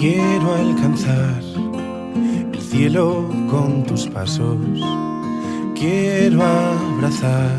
Quiero 0.00 0.54
alcanzar 0.54 1.42
el 2.52 2.60
cielo 2.60 3.28
con 3.50 3.82
tus 3.84 4.06
pasos. 4.06 4.56
Quiero 5.74 6.40
abrazar 6.44 7.58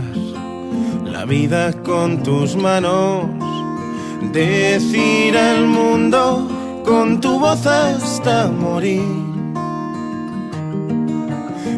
la 1.03 1.25
vida 1.25 1.73
con 1.83 2.23
tus 2.23 2.55
manos. 2.55 3.25
Decir 4.31 5.35
al 5.35 5.67
mundo 5.67 6.47
con 6.85 7.19
tu 7.19 7.41
voz 7.41 7.65
hasta 7.65 8.49
morir 8.49 9.03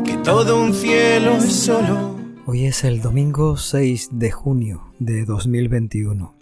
que 0.06 0.16
todo 0.24 0.62
un 0.62 0.76
cielo 0.76 1.38
es 1.38 1.54
solo. 1.54 2.16
Hoy 2.46 2.66
es 2.66 2.84
el 2.84 3.02
domingo 3.02 3.58
6 3.58 4.10
de 4.12 4.30
junio 4.30 4.94
de 5.00 5.26
2021. 5.26 6.36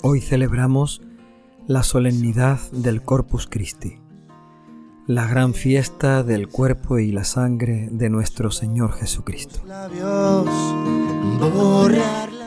Hoy 0.00 0.22
celebramos 0.22 1.02
la 1.68 1.82
solemnidad 1.82 2.58
del 2.72 3.02
Corpus 3.02 3.46
Christi, 3.46 4.00
la 5.06 5.26
gran 5.26 5.52
fiesta 5.52 6.22
del 6.22 6.48
cuerpo 6.48 6.98
y 6.98 7.12
la 7.12 7.24
sangre 7.24 7.90
de 7.92 8.08
nuestro 8.08 8.50
Señor 8.50 8.94
Jesucristo. 8.94 9.60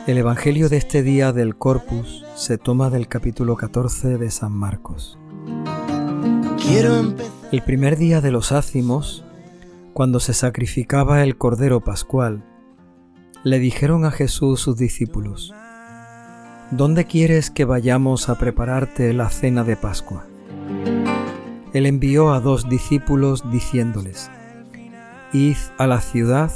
El 0.08 0.18
Evangelio 0.18 0.68
de 0.68 0.76
este 0.76 1.04
día 1.04 1.32
del 1.32 1.56
Corpus 1.56 2.24
se 2.34 2.58
toma 2.58 2.90
del 2.90 3.06
capítulo 3.06 3.54
14 3.54 4.18
de 4.18 4.28
San 4.32 4.50
Marcos. 4.50 5.16
El 7.52 7.62
primer 7.64 7.96
día 7.96 8.20
de 8.20 8.32
los 8.32 8.50
ácimos, 8.50 9.24
cuando 9.92 10.18
se 10.18 10.34
sacrificaba 10.34 11.22
el 11.22 11.38
Cordero 11.38 11.78
Pascual, 11.84 12.44
le 13.44 13.60
dijeron 13.60 14.04
a 14.04 14.10
Jesús 14.10 14.58
sus 14.58 14.76
discípulos, 14.76 15.54
¿Dónde 16.72 17.04
quieres 17.04 17.50
que 17.50 17.66
vayamos 17.66 18.30
a 18.30 18.38
prepararte 18.38 19.12
la 19.12 19.28
cena 19.28 19.62
de 19.62 19.76
Pascua? 19.76 20.24
Él 21.74 21.84
envió 21.84 22.32
a 22.32 22.40
dos 22.40 22.66
discípulos 22.66 23.44
diciéndoles, 23.50 24.30
Id 25.34 25.58
a 25.76 25.86
la 25.86 26.00
ciudad, 26.00 26.50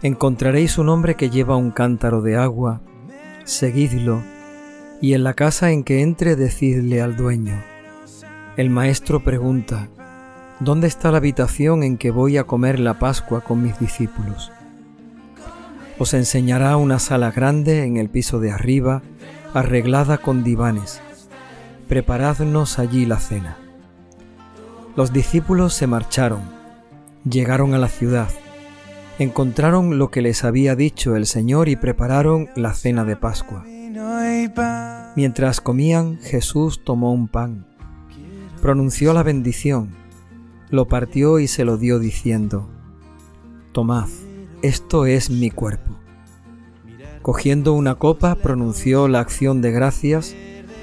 encontraréis 0.00 0.78
un 0.78 0.88
hombre 0.88 1.14
que 1.16 1.28
lleva 1.28 1.56
un 1.56 1.72
cántaro 1.72 2.22
de 2.22 2.38
agua, 2.38 2.80
seguidlo, 3.44 4.22
y 5.02 5.12
en 5.12 5.24
la 5.24 5.34
casa 5.34 5.72
en 5.72 5.84
que 5.84 6.00
entre 6.00 6.34
decidle 6.34 7.02
al 7.02 7.14
dueño. 7.14 7.62
El 8.56 8.70
maestro 8.70 9.22
pregunta, 9.22 9.90
¿Dónde 10.58 10.86
está 10.86 11.10
la 11.10 11.18
habitación 11.18 11.82
en 11.82 11.98
que 11.98 12.10
voy 12.10 12.38
a 12.38 12.44
comer 12.44 12.80
la 12.80 12.98
Pascua 12.98 13.42
con 13.42 13.62
mis 13.62 13.78
discípulos? 13.78 14.50
Os 15.98 16.14
enseñará 16.14 16.76
una 16.76 16.98
sala 16.98 17.32
grande 17.32 17.84
en 17.84 17.96
el 17.96 18.08
piso 18.08 18.38
de 18.38 18.52
arriba, 18.52 19.02
arreglada 19.52 20.18
con 20.18 20.44
divanes. 20.44 21.00
Preparadnos 21.88 22.78
allí 22.78 23.04
la 23.04 23.18
cena. 23.18 23.56
Los 24.94 25.12
discípulos 25.12 25.74
se 25.74 25.86
marcharon, 25.86 26.42
llegaron 27.28 27.74
a 27.74 27.78
la 27.78 27.88
ciudad, 27.88 28.28
encontraron 29.18 29.98
lo 29.98 30.10
que 30.10 30.22
les 30.22 30.44
había 30.44 30.76
dicho 30.76 31.16
el 31.16 31.26
Señor 31.26 31.68
y 31.68 31.76
prepararon 31.76 32.48
la 32.54 32.74
cena 32.74 33.04
de 33.04 33.16
Pascua. 33.16 33.64
Mientras 35.16 35.60
comían, 35.60 36.18
Jesús 36.22 36.84
tomó 36.84 37.12
un 37.12 37.26
pan, 37.26 37.66
pronunció 38.62 39.12
la 39.12 39.24
bendición, 39.24 39.96
lo 40.70 40.86
partió 40.86 41.38
y 41.38 41.48
se 41.48 41.64
lo 41.64 41.76
dio 41.76 41.98
diciendo, 41.98 42.68
Tomad, 43.72 44.08
esto 44.62 45.06
es 45.06 45.30
mi 45.30 45.50
cuerpo. 45.50 45.87
Cogiendo 47.28 47.74
una 47.74 47.96
copa, 47.96 48.36
pronunció 48.36 49.06
la 49.06 49.20
acción 49.20 49.60
de 49.60 49.70
gracias, 49.70 50.34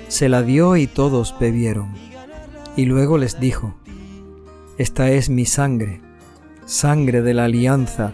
se 0.10 0.30
la 0.30 0.44
dio 0.44 0.78
y 0.78 0.86
todos 0.86 1.36
bebieron. 1.40 1.96
Y 2.76 2.86
luego 2.86 3.18
les 3.18 3.40
dijo, 3.40 3.74
Esta 4.78 5.10
es 5.10 5.32
mi 5.32 5.48
sangre, 5.48 6.02
sangre 6.66 7.24
de 7.24 7.34
la 7.34 7.46
alianza, 7.46 8.14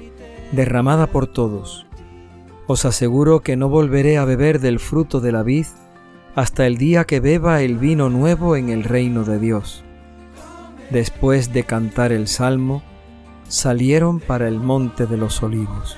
derramada 0.53 1.07
por 1.07 1.27
todos. 1.27 1.85
Os 2.67 2.85
aseguro 2.85 3.41
que 3.41 3.57
no 3.57 3.67
volveré 3.67 4.17
a 4.17 4.23
beber 4.23 4.61
del 4.61 4.79
fruto 4.79 5.19
de 5.19 5.33
la 5.33 5.43
vid 5.43 5.65
hasta 6.33 6.65
el 6.65 6.77
día 6.77 7.03
que 7.03 7.19
beba 7.19 7.61
el 7.61 7.77
vino 7.77 8.09
nuevo 8.09 8.55
en 8.55 8.69
el 8.69 8.85
reino 8.85 9.25
de 9.25 9.39
Dios. 9.39 9.83
Después 10.89 11.51
de 11.51 11.65
cantar 11.65 12.13
el 12.13 12.29
salmo, 12.29 12.81
salieron 13.49 14.21
para 14.21 14.47
el 14.47 14.61
monte 14.61 15.05
de 15.05 15.17
los 15.17 15.43
olivos. 15.43 15.97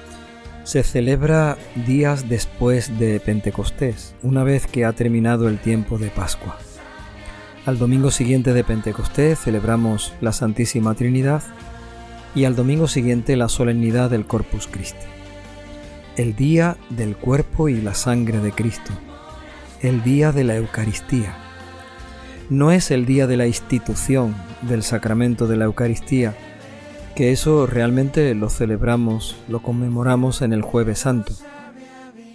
se 0.63 0.83
celebra 0.83 1.57
días 1.87 2.29
después 2.29 2.99
de 2.99 3.19
Pentecostés, 3.19 4.15
una 4.21 4.43
vez 4.43 4.67
que 4.67 4.85
ha 4.85 4.93
terminado 4.93 5.47
el 5.47 5.59
tiempo 5.59 5.97
de 5.97 6.09
Pascua. 6.09 6.57
Al 7.65 7.77
domingo 7.77 8.11
siguiente 8.11 8.53
de 8.53 8.63
Pentecostés 8.63 9.39
celebramos 9.39 10.13
la 10.21 10.31
Santísima 10.31 10.93
Trinidad 10.95 11.43
y 12.35 12.45
al 12.45 12.55
domingo 12.55 12.87
siguiente 12.87 13.35
la 13.35 13.49
solemnidad 13.49 14.09
del 14.09 14.25
Corpus 14.25 14.67
Christi. 14.67 15.05
El 16.15 16.35
día 16.35 16.77
del 16.89 17.15
cuerpo 17.15 17.69
y 17.69 17.81
la 17.81 17.93
sangre 17.93 18.39
de 18.39 18.51
Cristo, 18.51 18.91
el 19.81 20.03
día 20.03 20.31
de 20.31 20.43
la 20.43 20.55
Eucaristía. 20.55 21.35
No 22.49 22.71
es 22.71 22.91
el 22.91 23.05
día 23.05 23.27
de 23.27 23.37
la 23.37 23.47
institución 23.47 24.35
del 24.61 24.83
sacramento 24.83 25.47
de 25.47 25.57
la 25.57 25.65
Eucaristía, 25.65 26.35
que 27.11 27.31
eso 27.31 27.67
realmente 27.67 28.33
lo 28.35 28.49
celebramos, 28.49 29.37
lo 29.47 29.61
conmemoramos 29.61 30.41
en 30.41 30.53
el 30.53 30.61
jueves 30.61 30.99
santo. 30.99 31.33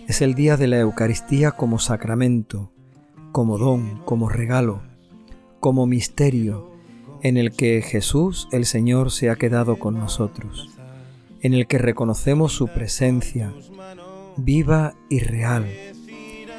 Es 0.08 0.22
el 0.22 0.34
día 0.34 0.56
de 0.56 0.66
la 0.66 0.78
Eucaristía 0.78 1.52
como 1.52 1.78
sacramento, 1.78 2.72
como 3.32 3.58
don, 3.58 4.02
como 4.04 4.28
regalo, 4.28 4.82
como 5.60 5.86
misterio, 5.86 6.70
en 7.22 7.36
el 7.36 7.50
que 7.50 7.82
Jesús 7.82 8.48
el 8.52 8.66
Señor 8.66 9.10
se 9.10 9.30
ha 9.30 9.36
quedado 9.36 9.78
con 9.78 9.94
nosotros, 9.94 10.70
en 11.40 11.54
el 11.54 11.66
que 11.66 11.78
reconocemos 11.78 12.52
su 12.52 12.68
presencia 12.68 13.52
viva 14.36 14.94
y 15.08 15.20
real, 15.20 15.66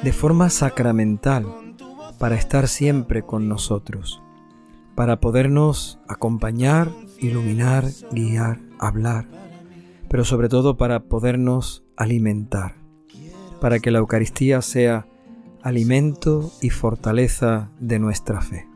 de 0.02 0.12
forma 0.12 0.50
sacramental, 0.50 1.46
para 2.18 2.34
estar 2.34 2.68
siempre 2.68 3.22
con 3.22 3.48
nosotros, 3.48 4.20
para 4.98 5.20
podernos 5.20 6.00
acompañar 6.08 6.90
iluminar, 7.20 7.84
guiar, 8.10 8.58
hablar, 8.80 9.28
pero 10.08 10.24
sobre 10.24 10.48
todo 10.48 10.76
para 10.76 11.04
podernos 11.04 11.84
alimentar, 11.96 12.74
para 13.60 13.78
que 13.78 13.92
la 13.92 14.00
Eucaristía 14.00 14.60
sea 14.60 15.06
alimento 15.62 16.50
y 16.60 16.70
fortaleza 16.70 17.70
de 17.78 18.00
nuestra 18.00 18.40
fe. 18.40 18.66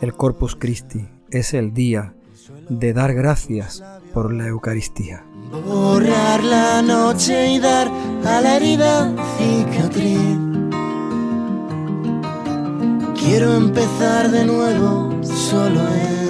El 0.00 0.14
Corpus 0.14 0.54
Christi 0.54 1.08
es 1.32 1.54
el 1.54 1.74
día 1.74 2.14
de 2.68 2.92
dar 2.92 3.12
gracias 3.12 3.82
por 4.14 4.32
la 4.32 4.46
Eucaristía. 4.46 5.24
Borrar 5.66 6.44
la 6.44 6.82
noche 6.82 7.50
y 7.50 7.58
dar 7.58 7.88
a 7.88 8.40
la 8.40 8.58
herida. 8.58 9.12
Quiero 13.24 13.54
empezar 13.54 14.30
de 14.30 14.44
nuevo 14.44 15.22
solo 15.24 15.80
en 15.94 16.22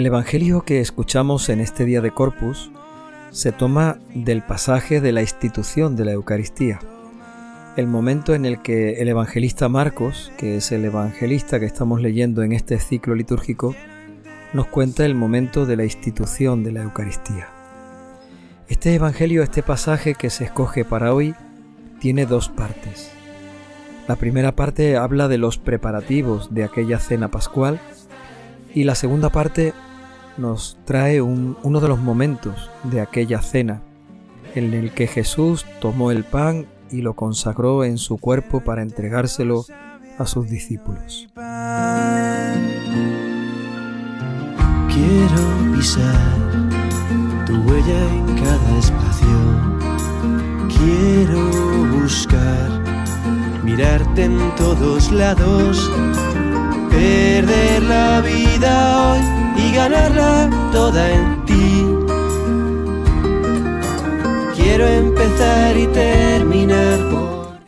El 0.00 0.06
Evangelio 0.06 0.62
que 0.62 0.80
escuchamos 0.80 1.50
en 1.50 1.60
este 1.60 1.84
día 1.84 2.00
de 2.00 2.10
Corpus 2.10 2.70
se 3.30 3.52
toma 3.52 3.98
del 4.14 4.42
pasaje 4.42 5.02
de 5.02 5.12
la 5.12 5.20
institución 5.20 5.94
de 5.94 6.06
la 6.06 6.12
Eucaristía, 6.12 6.80
el 7.76 7.86
momento 7.86 8.34
en 8.34 8.46
el 8.46 8.62
que 8.62 9.02
el 9.02 9.08
evangelista 9.08 9.68
Marcos, 9.68 10.32
que 10.38 10.56
es 10.56 10.72
el 10.72 10.86
evangelista 10.86 11.60
que 11.60 11.66
estamos 11.66 12.00
leyendo 12.00 12.42
en 12.42 12.52
este 12.52 12.78
ciclo 12.80 13.14
litúrgico, 13.14 13.76
nos 14.52 14.66
cuenta 14.66 15.04
el 15.04 15.14
momento 15.14 15.66
de 15.66 15.76
la 15.76 15.84
institución 15.84 16.64
de 16.64 16.72
la 16.72 16.82
Eucaristía. 16.82 17.48
Este 18.68 18.94
Evangelio, 18.94 19.42
este 19.42 19.62
pasaje 19.62 20.14
que 20.14 20.30
se 20.30 20.44
escoge 20.44 20.84
para 20.84 21.14
hoy, 21.14 21.34
tiene 22.00 22.26
dos 22.26 22.48
partes. 22.48 23.10
La 24.08 24.16
primera 24.16 24.56
parte 24.56 24.96
habla 24.96 25.28
de 25.28 25.38
los 25.38 25.58
preparativos 25.58 26.52
de 26.52 26.64
aquella 26.64 26.98
cena 26.98 27.28
pascual 27.28 27.78
y 28.74 28.84
la 28.84 28.94
segunda 28.94 29.30
parte 29.30 29.72
nos 30.36 30.78
trae 30.84 31.20
uno 31.20 31.80
de 31.80 31.88
los 31.88 32.00
momentos 32.00 32.70
de 32.84 33.00
aquella 33.00 33.42
cena 33.42 33.82
en 34.54 34.74
el 34.74 34.92
que 34.92 35.06
Jesús 35.06 35.64
tomó 35.80 36.10
el 36.10 36.24
pan 36.24 36.66
y 36.90 37.02
lo 37.02 37.14
consagró 37.14 37.84
en 37.84 37.98
su 37.98 38.18
cuerpo 38.18 38.60
para 38.60 38.82
entregárselo 38.82 39.64
a 40.18 40.26
sus 40.26 40.48
discípulos. 40.48 41.28
Quiero 45.00 45.72
pisar 45.74 46.38
tu 47.46 47.54
huella 47.62 48.00
en 48.12 48.26
cada 48.36 48.78
espacio. 48.78 49.38
Quiero 50.68 51.40
buscar, 51.98 52.68
mirarte 53.64 54.24
en 54.24 54.38
todos 54.56 55.10
lados, 55.10 55.90
perder 56.90 57.82
la 57.84 58.20
vida 58.20 59.12
hoy 59.12 59.20
y 59.62 59.74
ganarla 59.74 60.50
toda 60.70 61.10
en 61.10 61.44
ti. 61.46 61.86
Quiero 64.54 64.86
empezar 64.86 65.78
y 65.78 65.86
terminar 65.86 66.98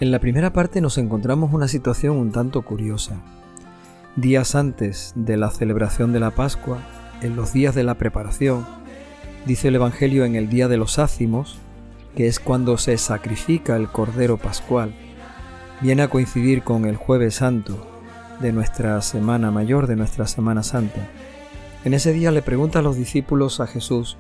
En 0.01 0.11
la 0.11 0.19
primera 0.19 0.53
parte 0.53 0.83
nos 0.83 0.99
encontramos 0.99 1.55
una 1.55 1.69
situación 1.69 2.19
un 2.19 2.31
tanto 2.31 2.61
curiosa. 2.61 3.23
Días 4.17 4.55
antes 4.55 5.15
de 5.17 5.39
la 5.39 5.51
celebración 5.51 6.13
de 6.13 6.21
la 6.21 6.33
Pascua, 6.33 6.79
en 7.23 7.37
los 7.37 7.53
días 7.53 7.75
de 7.75 7.85
la 7.85 7.95
preparación, 7.95 8.67
dice 9.47 9.69
el 9.69 9.77
Evangelio 9.77 10.25
en 10.25 10.35
el 10.35 10.49
día 10.49 10.69
de 10.69 10.77
los 10.77 10.99
ácimos, 10.99 11.59
que 12.17 12.27
es 12.27 12.41
cuando 12.41 12.77
se 12.77 12.99
sacrifica 12.99 13.77
el 13.77 13.89
Cordero 13.89 14.37
Pascual, 14.37 14.95
viene 15.81 16.03
a 16.03 16.09
coincidir 16.09 16.63
con 16.63 16.85
el 16.85 16.97
jueves 16.97 17.37
santo 17.37 17.87
de 18.41 18.53
nuestra 18.53 19.01
Semana 19.03 19.51
Mayor, 19.51 19.87
de 19.87 19.97
nuestra 19.97 20.27
Semana 20.27 20.63
Santa. 20.63 21.09
En 21.85 21.95
ese 21.95 22.13
día 22.13 22.31
le 22.31 22.43
pregunta 22.43 22.81
a 22.81 22.83
los 22.83 22.97
discípulos 22.97 23.61
a 23.61 23.67
Jesús, 23.67 24.17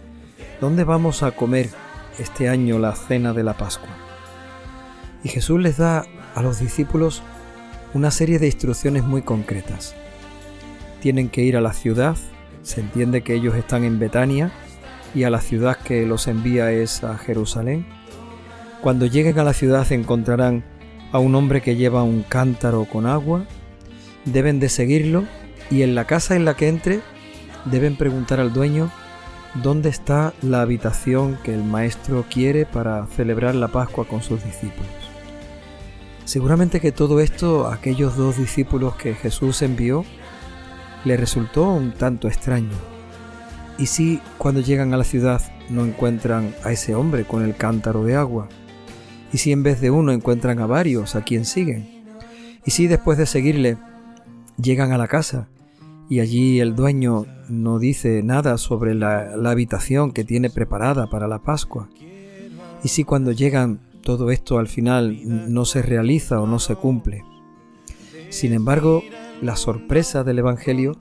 ¿dónde 0.60 0.84
vamos 0.84 1.22
a 1.22 1.32
comer 1.32 1.70
este 2.19 2.48
año 2.48 2.78
la 2.78 2.94
cena 2.94 3.32
de 3.32 3.43
la 3.43 3.56
Pascua? 3.56 3.90
Y 5.22 5.28
Jesús 5.28 5.60
les 5.60 5.76
da 5.76 6.05
a 6.34 6.43
los 6.43 6.58
discípulos 6.58 7.22
una 7.94 8.10
serie 8.10 8.38
de 8.38 8.46
instrucciones 8.46 9.05
muy 9.05 9.22
concretas. 9.22 9.94
Tienen 11.00 11.28
que 11.28 11.43
ir 11.43 11.56
a 11.56 11.60
la 11.60 11.72
ciudad, 11.72 12.16
se 12.62 12.80
entiende 12.80 13.22
que 13.22 13.34
ellos 13.34 13.54
están 13.54 13.84
en 13.84 13.98
Betania 13.98 14.52
y 15.14 15.24
a 15.24 15.30
la 15.30 15.40
ciudad 15.40 15.76
que 15.76 16.06
los 16.06 16.28
envía 16.28 16.70
es 16.72 17.04
a 17.04 17.18
Jerusalén. 17.18 17.86
Cuando 18.80 19.06
lleguen 19.06 19.38
a 19.38 19.44
la 19.44 19.52
ciudad 19.52 19.90
encontrarán 19.92 20.64
a 21.12 21.18
un 21.18 21.34
hombre 21.34 21.60
que 21.60 21.76
lleva 21.76 22.02
un 22.02 22.22
cántaro 22.22 22.86
con 22.86 23.06
agua, 23.06 23.44
deben 24.24 24.60
de 24.60 24.68
seguirlo 24.68 25.24
y 25.70 25.82
en 25.82 25.94
la 25.94 26.06
casa 26.06 26.36
en 26.36 26.44
la 26.44 26.54
que 26.54 26.68
entre 26.68 27.00
deben 27.64 27.96
preguntar 27.96 28.40
al 28.40 28.52
dueño 28.52 28.90
dónde 29.54 29.88
está 29.88 30.32
la 30.42 30.62
habitación 30.62 31.38
que 31.44 31.54
el 31.54 31.62
maestro 31.62 32.24
quiere 32.30 32.64
para 32.64 33.06
celebrar 33.06 33.54
la 33.54 33.68
Pascua 33.68 34.06
con 34.06 34.22
sus 34.22 34.42
discípulos. 34.42 34.90
Seguramente 36.24 36.80
que 36.80 36.92
todo 36.92 37.20
esto 37.20 37.66
aquellos 37.66 38.16
dos 38.16 38.38
discípulos 38.38 38.94
que 38.96 39.14
Jesús 39.14 39.60
envió 39.62 40.04
le 41.04 41.16
resultó 41.16 41.72
un 41.72 41.93
tanto 41.93 42.28
extraño. 42.28 42.76
¿Y 43.78 43.87
si 43.87 44.20
cuando 44.38 44.60
llegan 44.60 44.93
a 44.94 44.96
la 44.96 45.04
ciudad 45.04 45.43
no 45.70 45.84
encuentran 45.84 46.54
a 46.64 46.72
ese 46.72 46.94
hombre 46.94 47.25
con 47.25 47.43
el 47.43 47.56
cántaro 47.56 48.04
de 48.04 48.16
agua? 48.16 48.49
¿Y 49.32 49.38
si 49.38 49.52
en 49.52 49.62
vez 49.62 49.81
de 49.81 49.90
uno 49.90 50.12
encuentran 50.12 50.58
a 50.60 50.66
varios 50.66 51.16
a 51.16 51.22
quien 51.22 51.44
siguen? 51.44 52.04
¿Y 52.64 52.70
si 52.70 52.87
después 52.87 53.19
de 53.19 53.26
seguirle 53.26 53.78
llegan 54.56 54.93
a 54.93 54.99
la 54.99 55.08
casa 55.08 55.49
y 56.08 56.20
allí 56.20 56.60
el 56.60 56.75
dueño 56.75 57.26
no 57.48 57.78
dice 57.78 58.22
nada 58.22 58.58
sobre 58.58 58.94
la, 58.94 59.32
habitación 59.50 60.12
que 60.12 60.25
tiene 60.25 60.50
preparada 60.50 61.08
para 61.08 61.28
la 61.28 61.38
Pascua. 61.38 61.88
Y 62.84 62.88
si 62.88 63.05
cuando 63.05 63.32
llegan 63.32 63.81
todo 64.02 64.31
esto 64.31 64.58
al 64.58 64.69
final 64.69 65.20
no 65.52 65.64
se 65.64 65.81
realiza 65.81 66.40
o 66.40 66.46
no 66.46 66.58
se 66.58 66.75
cumple. 66.75 67.25
Sin 68.31 68.52
embargo, 68.52 69.02
la 69.42 69.56
sorpresa 69.56 70.24
del 70.24 70.38
Evangelio 70.38 70.96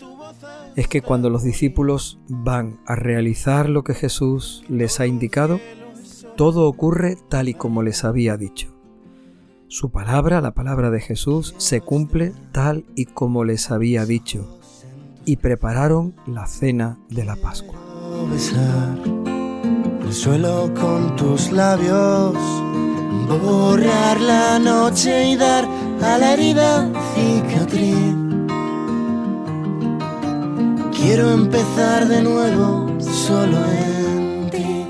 es 0.75 0.87
que 0.87 1.01
cuando 1.01 1.29
los 1.29 1.43
discípulos 1.43 2.19
van 2.27 2.79
a 2.85 2.95
realizar 2.95 3.69
lo 3.69 3.83
que 3.83 3.93
Jesús 3.93 4.63
les 4.67 4.99
ha 4.99 5.05
indicado, 5.05 5.59
todo 6.35 6.67
ocurre 6.67 7.17
tal 7.29 7.49
y 7.49 7.53
como 7.53 7.83
les 7.83 8.03
había 8.03 8.37
dicho. 8.37 8.75
Su 9.67 9.91
palabra, 9.91 10.41
la 10.41 10.53
palabra 10.53 10.89
de 10.89 10.99
Jesús, 10.99 11.53
se 11.57 11.81
cumple 11.81 12.33
tal 12.51 12.85
y 12.95 13.05
como 13.05 13.43
les 13.43 13.71
había 13.71 14.05
dicho, 14.05 14.59
y 15.23 15.37
prepararon 15.37 16.15
la 16.25 16.47
cena 16.47 16.97
de 17.09 17.25
la 17.25 17.35
Pascua. 17.35 17.79
el 20.03 20.13
suelo 20.13 20.73
con 20.73 21.15
tus 21.15 21.51
labios, 21.51 22.33
borrar 23.27 24.19
la 24.19 24.59
noche 24.59 25.29
y 25.29 25.35
dar 25.35 25.65
a 26.01 26.17
la 26.17 26.33
herida 26.33 26.89
cicatriz. 27.15 28.30
Quiero 31.01 31.31
empezar 31.31 32.07
de 32.07 32.21
nuevo 32.21 32.99
solo 33.01 33.57
en 33.71 34.49
ti. 34.51 34.85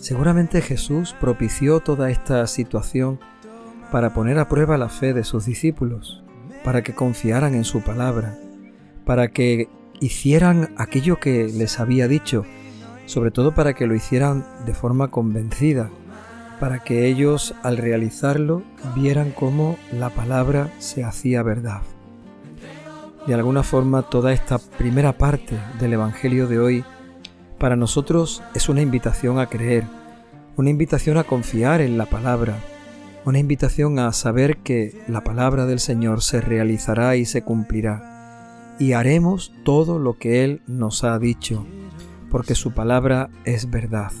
Seguramente 0.00 0.62
Jesús 0.62 1.14
propició 1.20 1.80
toda 1.80 2.10
esta 2.10 2.46
situación 2.46 3.20
para 3.92 4.14
poner 4.14 4.38
a 4.38 4.48
prueba 4.48 4.78
la 4.78 4.88
fe 4.88 5.12
de 5.12 5.24
sus 5.24 5.44
discípulos, 5.44 6.24
para 6.64 6.82
que 6.82 6.94
confiaran 6.94 7.54
en 7.54 7.64
su 7.64 7.82
palabra, 7.82 8.38
para 9.04 9.28
que 9.28 9.68
hicieran 10.00 10.74
aquello 10.76 11.20
que 11.20 11.48
les 11.48 11.80
había 11.80 12.08
dicho, 12.08 12.44
sobre 13.06 13.30
todo 13.30 13.54
para 13.54 13.74
que 13.74 13.86
lo 13.86 13.94
hicieran 13.94 14.44
de 14.66 14.74
forma 14.74 15.08
convencida, 15.08 15.90
para 16.60 16.80
que 16.80 17.06
ellos 17.06 17.54
al 17.62 17.76
realizarlo 17.76 18.62
vieran 18.94 19.30
cómo 19.30 19.76
la 19.92 20.10
palabra 20.10 20.70
se 20.78 21.04
hacía 21.04 21.42
verdad. 21.42 21.82
De 23.26 23.34
alguna 23.34 23.62
forma 23.62 24.02
toda 24.02 24.32
esta 24.32 24.58
primera 24.58 25.16
parte 25.16 25.58
del 25.80 25.94
Evangelio 25.94 26.46
de 26.46 26.58
hoy 26.58 26.84
para 27.58 27.76
nosotros 27.76 28.42
es 28.54 28.68
una 28.68 28.82
invitación 28.82 29.38
a 29.38 29.46
creer, 29.46 29.84
una 30.56 30.70
invitación 30.70 31.16
a 31.16 31.24
confiar 31.24 31.80
en 31.80 31.96
la 31.96 32.06
palabra, 32.06 32.58
una 33.24 33.38
invitación 33.38 33.98
a 33.98 34.12
saber 34.12 34.58
que 34.58 35.02
la 35.08 35.24
palabra 35.24 35.64
del 35.64 35.80
Señor 35.80 36.22
se 36.22 36.40
realizará 36.42 37.16
y 37.16 37.24
se 37.24 37.42
cumplirá, 37.42 38.13
y 38.78 38.92
haremos 38.92 39.52
todo 39.64 39.98
lo 39.98 40.18
que 40.18 40.44
Él 40.44 40.62
nos 40.66 41.04
ha 41.04 41.18
dicho, 41.18 41.66
porque 42.30 42.54
su 42.54 42.72
palabra 42.72 43.30
es 43.44 43.70
verdad, 43.70 44.12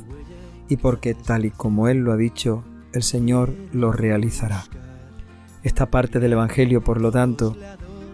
y 0.68 0.76
porque 0.76 1.14
tal 1.14 1.44
y 1.44 1.50
como 1.50 1.88
Él 1.88 1.98
lo 1.98 2.12
ha 2.12 2.16
dicho, 2.16 2.64
el 2.92 3.02
Señor 3.02 3.52
lo 3.72 3.92
realizará. 3.92 4.64
Esta 5.62 5.86
parte 5.86 6.20
del 6.20 6.34
Evangelio, 6.34 6.84
por 6.84 7.00
lo 7.00 7.10
tanto, 7.10 7.56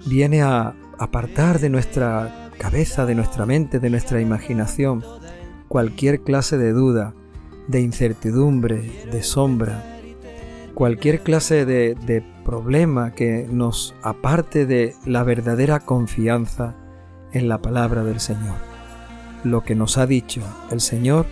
viene 0.07 0.43
a 0.43 0.75
apartar 0.99 1.59
de 1.59 1.69
nuestra 1.69 2.51
cabeza, 2.59 3.07
de 3.07 3.15
nuestra 3.15 3.47
mente, 3.47 3.81
de 3.81 3.91
nuestra 3.91 4.21
imaginación, 4.21 5.03
cualquier 5.69 6.23
clase 6.23 6.59
de 6.59 6.73
duda, 6.73 7.15
de 7.69 7.81
incertidumbre, 7.81 9.05
de 9.11 9.23
sombra, 9.23 9.83
cualquier 10.75 11.21
clase 11.21 11.65
de, 11.65 12.25
problema 12.51 13.13
que 13.13 13.47
nos 13.49 13.95
aparte 14.03 14.67
de 14.67 14.97
la 15.07 15.23
verdadera 15.23 15.79
confianza 15.79 16.75
en 17.33 17.49
la 17.49 17.63
palabra 17.63 18.03
del 18.03 18.19
Señor. 18.19 18.57
Lo 19.45 19.63
que 19.63 19.77
nos 19.77 19.99
ha 19.99 20.07
dicho 20.07 20.43
el 20.73 20.81
Señor 20.81 21.27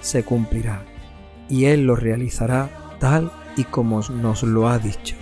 se 0.00 0.24
cumplirá 0.24 0.82
y 1.48 1.66
Él 1.66 1.86
lo 1.86 1.94
realizará 1.94 2.70
tal 2.98 3.30
y 3.56 3.62
como 3.62 4.00
nos 4.00 4.42
lo 4.42 4.68
ha 4.68 4.80
dicho. 4.80 5.14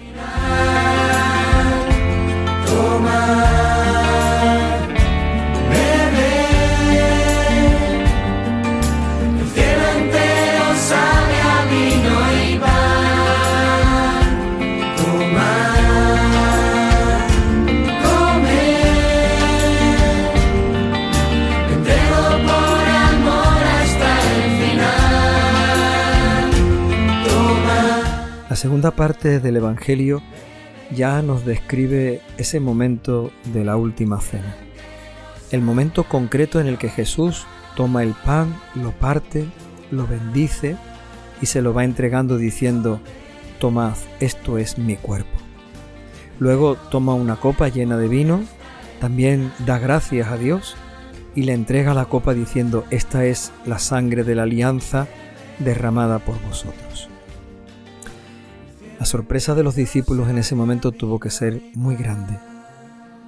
Segunda 28.57 28.91
parte 28.91 29.41
del 29.41 29.57
Evangelio 29.57 30.23
ya 30.95 31.23
nos 31.23 31.45
describe 31.45 32.21
ese 32.37 32.61
momento 32.61 33.33
de 33.53 33.65
la 33.65 33.77
última 33.77 34.21
cena. 34.21 34.55
El 35.51 35.63
momento 35.63 36.05
concreto 36.05 36.61
en 36.61 36.67
el 36.67 36.79
que 36.79 36.89
Jesús 36.89 37.47
toma 37.77 38.03
el 38.03 38.15
pan, 38.15 38.55
lo 38.75 38.93
parte 38.93 39.47
lo 39.93 40.07
bendice 40.07 40.77
y 41.41 41.47
se 41.47 41.63
lo 41.63 41.73
va 41.75 41.85
entregando 41.85 42.39
diciendo, 42.39 43.01
tomad, 43.61 43.95
esto 44.19 44.59
es 44.59 44.79
mi 44.79 44.97
cuerpo. 44.97 45.39
Luego 46.39 46.77
toma 46.91 47.15
una 47.15 47.37
copa 47.37 47.69
llena 47.69 47.97
de 47.97 48.09
vino, 48.09 48.43
también 49.01 49.53
da 49.65 49.79
gracias 49.79 50.29
a 50.29 50.37
Dios 50.37 50.77
y 51.35 51.43
le 51.43 51.53
entrega 51.53 51.95
la 51.95 52.07
copa 52.07 52.35
diciendo, 52.35 52.85
esta 52.91 53.25
es 53.25 53.53
la 53.67 53.79
sangre 53.79 54.25
de 54.25 54.35
la 54.35 54.43
alianza 54.43 55.07
derramada 55.59 56.19
por 56.19 56.41
vosotros. 56.43 57.12
La 59.03 59.07
sorpresa 59.07 59.57
de 59.57 59.65
los 59.65 59.75
discípulos 59.75 60.29
en 60.29 60.39
ese 60.39 60.55
momento 60.55 60.93
tuvo 60.93 61.19
que 61.19 61.29
ser 61.29 61.61
muy 61.75 61.97
grande. 61.97 62.39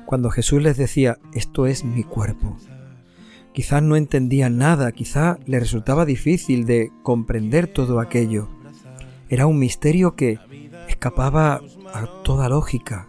Cuando 0.07 0.31
Jesús 0.31 0.63
les 0.63 0.77
decía, 0.77 1.19
esto 1.33 1.67
es 1.67 1.83
mi 1.83 2.05
cuerpo, 2.05 2.57
quizás 3.53 3.83
no 3.83 3.97
entendía 3.97 4.49
nada, 4.49 4.93
quizás 4.93 5.39
le 5.47 5.59
resultaba 5.59 6.05
difícil 6.05 6.65
de 6.65 6.93
comprender 7.03 7.67
todo 7.67 7.99
aquello. 7.99 8.49
Era 9.29 9.47
un 9.47 9.59
misterio 9.59 10.15
que 10.15 10.39
escapaba 10.89 11.61
a 11.93 12.23
toda 12.23 12.49
lógica, 12.49 13.09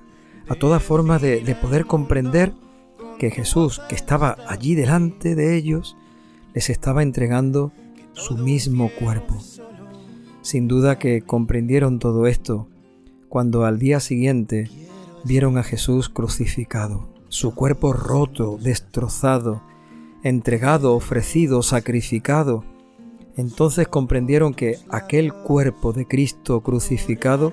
a 0.50 0.56
toda 0.56 0.80
forma 0.80 1.20
de 1.20 1.56
poder 1.62 1.86
comprender 1.86 2.52
que 3.20 3.30
Jesús, 3.30 3.80
que 3.90 3.94
estaba 3.94 4.38
allí 4.48 4.74
delante 4.74 5.36
de 5.36 5.56
ellos, 5.56 5.96
les 6.56 6.72
estaba 6.72 7.04
entregando 7.04 7.72
su 8.14 8.36
mismo 8.40 8.90
cuerpo. 9.00 9.38
Sin 10.46 10.68
duda 10.68 11.00
que 11.00 11.24
comprendieron 11.24 11.98
todo 11.98 12.28
esto 12.28 12.68
cuando 13.30 13.66
al 13.66 13.80
día 13.80 14.00
siguiente 14.00 14.70
vieron 15.24 15.58
a 15.58 15.64
Jesús 15.64 16.08
crucificado, 16.08 17.10
su 17.30 17.56
cuerpo 17.56 17.94
roto, 17.94 18.60
destrozado, 18.62 19.64
entregado, 20.22 20.94
ofrecido, 20.94 21.64
sacrificado. 21.64 22.64
Entonces 23.36 23.88
comprendieron 23.88 24.54
que 24.54 24.78
aquel 24.88 25.34
cuerpo 25.34 25.94
de 25.94 26.06
Cristo 26.06 26.62
crucificado 26.62 27.52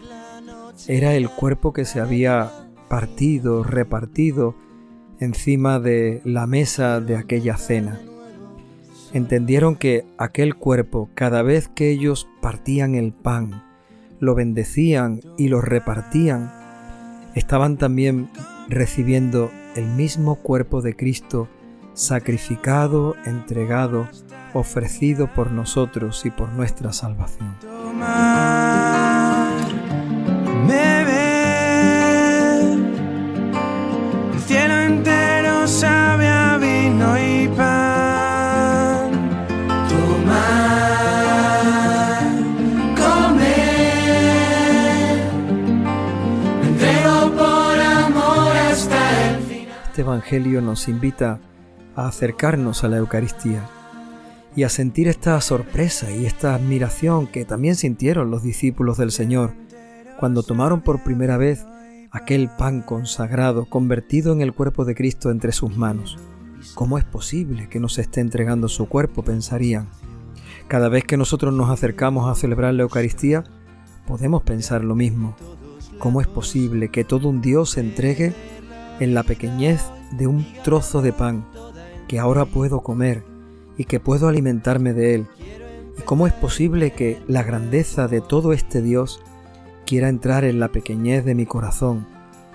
era 0.87 1.15
el 1.15 1.31
cuerpo 1.31 1.73
que 1.73 1.87
se 1.87 1.99
había 1.99 2.69
partido, 2.91 3.63
repartido, 3.63 4.55
encima 5.19 5.81
de 5.81 6.21
la 6.27 6.47
mesa 6.47 7.01
de 7.01 7.17
aquella 7.17 7.57
cena. 7.57 8.03
Entendieron 9.13 9.77
que 9.77 10.07
aquel 10.17 10.55
cuerpo, 10.55 11.11
cada 11.15 11.43
vez 11.43 11.69
que 11.69 11.91
ellos 11.91 12.29
partían 12.41 12.95
el 12.95 13.13
pan, 13.13 13.63
lo 14.21 14.35
bendecían 14.35 15.21
y 15.37 15.49
lo 15.49 15.61
repartían, 15.61 16.51
estaban 17.35 17.77
también 17.77 18.31
recibiendo 18.69 19.51
el 19.77 19.87
mismo 19.87 20.37
cuerpo 20.37 20.81
de 20.81 20.97
Cristo 20.97 21.49
sacrificado, 21.95 23.15
entregado, 23.27 24.09
ofrecido 24.55 25.27
por 25.35 25.51
nosotros 25.51 26.25
y 26.25 26.31
por 26.31 26.49
nuestra 26.51 26.93
salvación. 26.93 27.57
Evangelio 50.03 50.61
nos 50.61 50.89
invita 50.89 51.41
a 51.97 52.07
acercarnos 52.07 52.85
a 52.85 52.89
la 52.89 52.99
Eucaristía 52.99 53.69
y 54.55 54.65
a 54.65 54.69
sentir 54.69 55.09
esta 55.09 55.41
sorpresa 55.41 56.11
y 56.11 56.27
esta 56.27 56.55
admiración 56.55 57.27
que 57.27 57.45
también 57.45 57.77
sintieron 57.77 58.31
los 58.31 58.43
discípulos 58.43 58.99
del 58.99 59.11
Señor 59.11 59.55
cuando 60.19 60.43
tomaron 60.43 60.83
por 60.83 61.03
primera 61.03 61.37
vez 61.37 61.65
aquel 62.11 62.51
pan 62.51 62.83
consagrado 62.83 63.65
convertido 63.67 64.33
en 64.33 64.43
el 64.43 64.53
cuerpo 64.53 64.85
de 64.85 64.95
Cristo 64.95 65.31
entre 65.31 65.53
sus 65.53 65.77
manos. 65.77 66.19
¿Cómo 66.75 66.99
es 66.99 67.05
posible 67.05 67.69
que 67.69 67.81
nos 67.81 67.99
esté 67.99 68.21
entregando 68.21 68.69
su 68.69 68.89
cuerpo? 68.89 69.23
pensarían. 69.23 69.89
Cada 70.69 70.89
vez 70.89 71.05
que 71.05 71.17
nosotros 71.17 71.55
nos 71.55 71.71
acercamos 71.71 72.31
a 72.31 72.35
celebrar 72.39 72.75
la 72.75 72.83
Eucaristía, 72.83 73.45
podemos 74.07 74.43
pensar 74.43 74.85
lo 74.85 74.95
mismo. 74.95 75.37
¿Cómo 75.99 76.21
es 76.21 76.27
posible 76.27 76.89
que 76.89 77.05
todo 77.05 77.29
un 77.29 77.41
Dios 77.41 77.71
se 77.71 77.81
entregue 77.81 78.35
en 79.03 79.15
la 79.15 79.25
pequeñez 79.25 79.83
de 80.13 80.27
un 80.27 80.47
trozo 80.63 81.03
de 81.03 81.13
pan 81.13 81.45
que 82.07 82.19
ahora 82.19 82.45
puedo 82.45 82.83
comer 82.83 83.25
y 83.77 83.85
que 83.85 84.01
puedo 84.01 84.29
alimentarme 84.29 84.93
de 84.93 85.15
él. 85.15 85.27
¿Y 85.99 86.03
cómo 86.03 86.27
es 86.27 86.33
posible 86.33 86.93
que 86.93 87.21
la 87.27 87.43
grandeza 87.43 88.07
de 88.07 88.21
todo 88.21 88.53
este 88.53 88.81
Dios 88.81 89.21
quiera 89.87 90.09
entrar 90.09 90.45
en 90.45 90.61
la 90.61 90.69
pequeñez 90.69 91.25
de 91.25 91.35
mi 91.35 91.47
corazón 91.47 92.07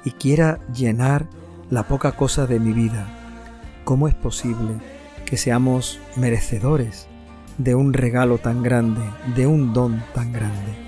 y 0.06 0.12
quiera 0.12 0.60
llenar 0.74 1.28
la 1.70 1.84
poca 1.84 2.14
cosa 2.14 2.48
de 2.48 2.60
mi 2.60 2.72
vida? 2.72 3.08
¿Cómo 3.84 4.08
es 4.08 4.16
posible 4.16 4.76
que 5.26 5.38
seamos 5.38 6.00
merecedores 6.16 7.08
de 7.58 7.76
un 7.76 7.94
regalo 7.94 8.38
tan 8.38 8.64
grande, 8.64 9.02
de 9.36 9.48
un 9.48 9.74
don 9.74 10.02
tan 10.14 10.32
grande? 10.32 10.87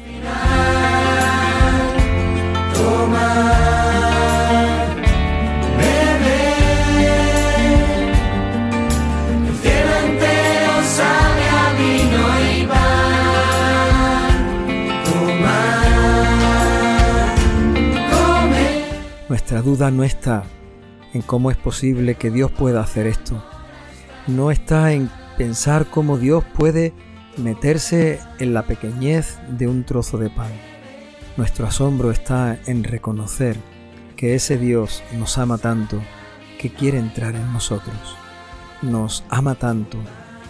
Nuestra 19.59 19.71
duda 19.71 19.91
no 19.91 20.05
está 20.05 20.43
en 21.13 21.21
cómo 21.21 21.51
es 21.51 21.57
posible 21.57 22.15
que 22.15 22.31
Dios 22.31 22.49
pueda 22.49 22.79
hacer 22.79 23.07
esto. 23.07 23.43
No 24.25 24.51
está 24.51 24.93
en 24.93 25.09
pensar 25.37 25.87
cómo 25.87 26.17
Dios 26.17 26.45
puede 26.57 26.93
meterse 27.35 28.21
en 28.39 28.53
la 28.53 28.63
pequeñez 28.63 29.37
de 29.49 29.67
un 29.67 29.83
trozo 29.83 30.17
de 30.17 30.29
pan. 30.29 30.53
Nuestro 31.35 31.67
asombro 31.67 32.09
está 32.09 32.57
en 32.67 32.85
reconocer 32.85 33.57
que 34.15 34.33
ese 34.33 34.57
Dios 34.57 35.03
nos 35.17 35.37
ama 35.37 35.57
tanto 35.57 36.01
que 36.57 36.71
quiere 36.71 36.97
entrar 36.97 37.35
en 37.35 37.51
nosotros. 37.51 38.15
Nos 38.81 39.25
ama 39.27 39.55
tanto 39.55 39.97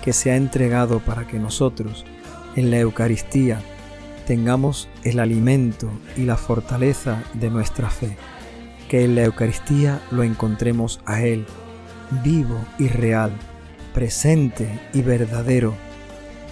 que 0.04 0.14
se 0.14 0.30
ha 0.30 0.36
entregado 0.36 1.00
para 1.00 1.26
que 1.26 1.40
nosotros, 1.40 2.06
en 2.56 2.70
la 2.70 2.78
Eucaristía, 2.78 3.60
tengamos 4.28 4.88
el 5.04 5.20
alimento 5.20 5.90
y 6.16 6.26
la 6.26 6.38
fortaleza 6.38 7.24
de 7.34 7.50
nuestra 7.50 7.90
fe 7.90 8.16
que 8.90 9.06
en 9.06 9.16
la 9.16 9.24
Eucaristía 9.24 10.02
lo 10.12 10.24
encontremos 10.24 11.00
a 11.06 11.22
Él, 11.22 11.46
vivo 12.24 12.60
y 12.80 12.88
real, 12.88 13.32
presente 13.94 14.68
y 14.94 15.04
verdadero, 15.04 15.76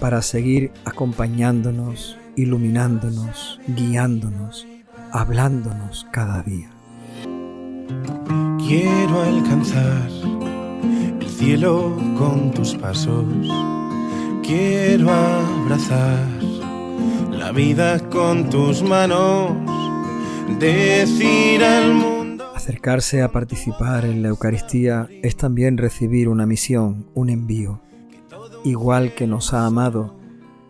para 0.00 0.22
seguir 0.22 0.70
acompañándonos, 0.84 2.16
iluminándonos, 2.36 3.60
guiándonos, 3.66 4.66
hablándonos 5.12 6.06
cada 6.12 6.42
día. 6.42 6.70
Quiero 8.66 9.22
alcanzar 9.22 10.08
el 11.20 11.28
cielo 11.28 11.96
con 12.16 12.52
tus 12.52 12.74
pasos, 12.76 13.24
quiero 14.44 15.10
abrazar 15.10 16.24
la 17.32 17.50
vida 17.50 17.98
con 18.10 18.48
tus 18.48 18.80
manos, 18.82 19.52
decir 20.60 21.64
al 21.64 21.94
mundo 21.94 22.17
Acercarse 22.68 23.22
a 23.22 23.32
participar 23.32 24.04
en 24.04 24.20
la 24.20 24.28
Eucaristía 24.28 25.08
es 25.22 25.38
también 25.38 25.78
recibir 25.78 26.28
una 26.28 26.44
misión, 26.44 27.06
un 27.14 27.30
envío. 27.30 27.80
Igual 28.62 29.14
que 29.14 29.26
nos 29.26 29.54
ha 29.54 29.64
amado, 29.64 30.18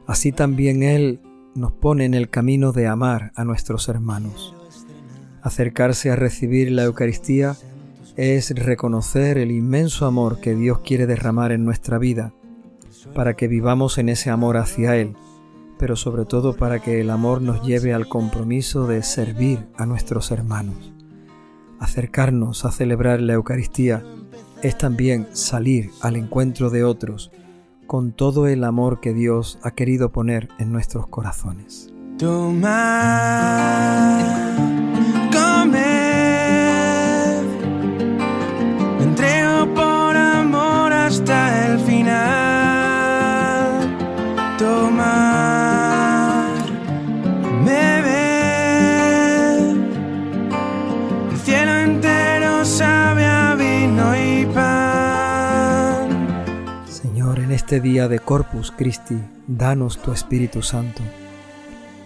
así 0.07 0.31
también 0.31 0.85
Él 0.85 1.21
nos 1.57 1.73
pone 1.73 2.05
en 2.05 2.15
el 2.15 2.31
camino 2.31 2.71
de 2.71 2.87
amar 2.87 3.33
a 3.35 3.43
nuestros 3.43 3.89
hermanos. 3.89 4.55
Acercarse 5.43 6.13
a 6.13 6.15
recibir 6.15 6.71
la 6.71 6.85
Eucaristía 6.85 7.57
es 8.15 8.51
reconocer 8.51 9.37
el 9.37 9.51
inmenso 9.51 10.07
amor 10.07 10.41
que 10.41 10.55
Dios 10.55 10.79
quiere 10.85 11.09
derramar 11.09 11.51
en 11.51 11.65
nuestra 11.65 11.99
vida, 11.99 12.33
para 13.13 13.35
que 13.35 13.49
vivamos 13.49 13.99
en 13.99 14.09
ese 14.09 14.31
amor 14.31 14.57
hacia 14.57 14.95
Él, 14.95 15.17
pero 15.81 15.97
sobre 15.97 16.27
todo 16.27 16.55
para 16.55 16.79
que 16.79 17.01
el 17.01 17.11
amor 17.11 17.43
nos 17.43 17.67
lleve 17.67 17.93
al 17.93 18.09
compromiso 18.09 18.87
de 18.87 19.03
servir 19.03 19.67
a 19.77 19.85
nuestros 19.85 20.31
hermanos. 20.31 20.95
Acercarnos 21.81 22.65
a 22.65 22.73
celebrar 22.73 23.21
la 23.21 23.35
Eucaristía 23.35 24.05
es 24.63 24.77
también 24.77 25.29
salir 25.33 25.91
al 26.01 26.17
encuentro 26.17 26.71
de 26.71 26.85
otros 26.85 27.31
con 27.87 28.13
todo 28.13 28.47
el 28.49 28.65
amor 28.65 29.01
que 29.01 29.15
Dios 29.15 29.59
ha 29.63 29.71
querido 29.71 30.13
poner 30.13 30.49
en 30.59 30.73
nuestros 30.73 31.07
corazones. 31.07 31.93
Este 57.59 57.81
día 57.81 58.07
de 58.07 58.21
Corpus 58.21 58.71
Christi, 58.71 59.19
danos 59.49 60.01
tu 60.01 60.13
Espíritu 60.13 60.63
Santo, 60.63 61.03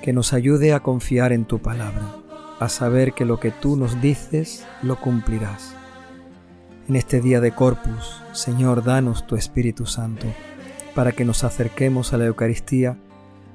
que 0.01 0.15
nos 0.15 0.33
ayude 0.33 0.73
a 0.73 0.81
confiar 0.81 1.31
en 1.31 1.45
tu 1.45 1.59
palabra, 1.59 2.17
a 2.59 2.71
saber 2.71 3.13
que 3.13 3.27
lo 3.27 3.39
que 3.39 3.51
tú 3.51 3.77
nos 3.77 4.01
dices 4.01 4.65
lo 4.83 4.99
cumplirás. 4.99 5.75
En 6.89 6.97
este 6.97 7.21
día 7.21 7.43
de 7.43 7.53
Corpus, 7.53 8.23
Señor, 8.33 8.83
danos 8.83 9.27
tu 9.27 9.37
Espíritu 9.37 9.85
Santo, 9.85 10.27
para 10.95 11.13
que 11.13 11.27
nos 11.27 11.45
acerquemos 11.45 12.15
a 12.15 12.17
la 12.17 12.25
Eucaristía 12.25 12.97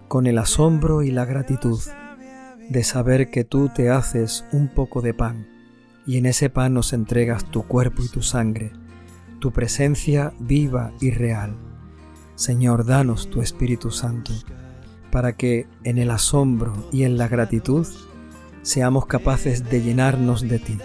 con 0.07 0.27
el 0.27 0.37
asombro 0.37 1.01
y 1.01 1.09
la 1.09 1.25
gratitud 1.25 1.81
de 2.69 2.83
saber 2.83 3.31
que 3.31 3.43
tú 3.43 3.69
te 3.69 3.89
haces 3.89 4.45
un 4.51 4.67
poco 4.67 5.01
de 5.01 5.15
pan 5.15 5.47
y 6.05 6.19
en 6.19 6.27
ese 6.27 6.51
pan 6.51 6.75
nos 6.75 6.93
entregas 6.93 7.45
tu 7.45 7.63
cuerpo 7.63 8.03
y 8.03 8.07
tu 8.07 8.21
sangre, 8.21 8.71
tu 9.39 9.51
presencia 9.51 10.31
viva 10.39 10.91
y 11.01 11.09
real. 11.09 11.66
Señor, 12.37 12.85
danos 12.85 13.31
tu 13.31 13.41
Espíritu 13.41 13.89
Santo, 13.89 14.31
para 15.11 15.33
que 15.33 15.65
en 15.83 15.97
el 15.97 16.11
asombro 16.11 16.71
y 16.91 17.01
en 17.01 17.17
la 17.17 17.27
gratitud 17.27 17.87
seamos 18.61 19.07
capaces 19.07 19.67
de 19.71 19.81
llenarnos 19.81 20.47
de 20.47 20.59
ti, 20.59 20.77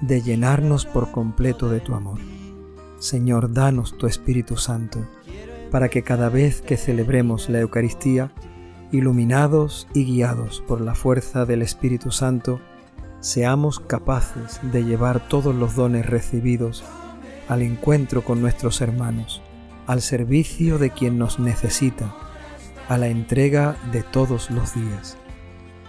de 0.00 0.22
llenarnos 0.22 0.86
por 0.86 1.10
completo 1.10 1.68
de 1.68 1.80
tu 1.80 1.94
amor. 1.94 2.18
Señor, 3.00 3.52
danos 3.52 3.98
tu 3.98 4.06
Espíritu 4.06 4.56
Santo, 4.56 5.06
para 5.70 5.90
que 5.90 6.02
cada 6.02 6.30
vez 6.30 6.62
que 6.62 6.78
celebremos 6.78 7.50
la 7.50 7.60
Eucaristía, 7.60 8.32
iluminados 8.90 9.88
y 9.92 10.06
guiados 10.06 10.64
por 10.66 10.80
la 10.80 10.94
fuerza 10.94 11.44
del 11.44 11.60
Espíritu 11.60 12.10
Santo, 12.12 12.60
seamos 13.20 13.78
capaces 13.78 14.58
de 14.62 14.86
llevar 14.86 15.28
todos 15.28 15.54
los 15.54 15.74
dones 15.74 16.06
recibidos 16.06 16.82
al 17.46 17.60
encuentro 17.60 18.24
con 18.24 18.40
nuestros 18.40 18.80
hermanos, 18.80 19.42
al 19.88 20.02
servicio 20.02 20.78
de 20.78 20.90
quien 20.90 21.18
nos 21.18 21.40
necesita, 21.40 22.14
a 22.88 22.98
la 22.98 23.08
entrega 23.08 23.74
de 23.90 24.02
todos 24.02 24.50
los 24.50 24.74
días. 24.74 25.16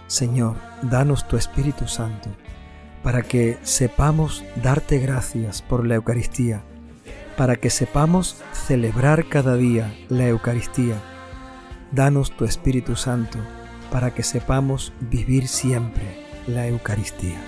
Señor, 0.08 0.56
danos 0.82 1.28
tu 1.28 1.36
Espíritu 1.36 1.86
Santo, 1.86 2.30
para 3.04 3.22
que 3.24 3.58
sepamos 3.62 4.44
darte 4.64 5.00
gracias 5.00 5.62
por 5.62 5.86
la 5.86 5.96
Eucaristía, 5.96 6.64
para 7.36 7.58
que 7.58 7.70
sepamos 7.70 8.38
celebrar 8.54 9.28
cada 9.28 9.58
día 9.58 9.94
la 10.08 10.28
Eucaristía. 10.28 10.96
Danos 11.92 12.32
tu 12.32 12.46
Espíritu 12.46 12.96
Santo, 12.96 13.38
para 13.92 14.14
que 14.14 14.24
sepamos 14.24 14.94
vivir 15.02 15.50
siempre 15.50 16.26
la 16.48 16.68
Eucaristía. 16.68 17.40